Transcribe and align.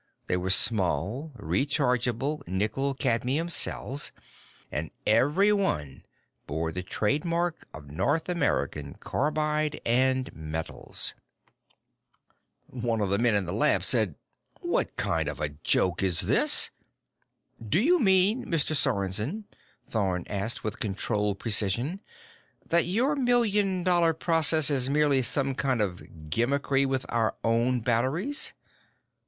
They 0.25 0.35
were 0.35 0.49
small, 0.49 1.31
rechargeable 1.37 2.41
nickel 2.47 2.95
cadmium 2.95 3.49
cells, 3.49 4.11
and 4.71 4.89
every 5.05 5.53
one 5.53 6.03
bore 6.47 6.71
the 6.71 6.81
trademark 6.81 7.67
of 7.71 7.91
North 7.91 8.27
American 8.27 8.95
Carbide 8.95 9.79
& 9.83 10.33
Metals! 10.33 11.13
One 12.65 12.99
of 12.99 13.09
the 13.09 13.15
other 13.17 13.21
men 13.21 13.35
in 13.35 13.45
the 13.45 13.53
lab 13.53 13.83
said: 13.83 14.15
"What 14.61 14.95
kind 14.97 15.29
of 15.29 15.39
a 15.39 15.49
joke 15.49 16.01
is 16.01 16.21
this?" 16.21 16.71
"Do 17.63 17.79
you 17.79 17.99
mean, 17.99 18.45
Mr. 18.47 18.75
Sorensen," 18.75 19.43
Thorn 19.87 20.25
asked 20.27 20.63
with 20.63 20.79
controlled 20.79 21.37
precision, 21.37 22.01
"that 22.65 22.85
your 22.85 23.15
million 23.15 23.83
dollar 23.83 24.15
process 24.15 24.71
is 24.71 24.89
merely 24.89 25.21
some 25.21 25.53
kind 25.53 25.79
of 25.79 26.31
gimmickry 26.31 26.87
with 26.87 27.05
our 27.09 27.35
own 27.43 27.81
batteries?" 27.81 28.53